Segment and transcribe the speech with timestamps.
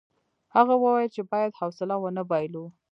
[0.55, 2.65] هغه وویل چې باید حوصله ونه بایلو.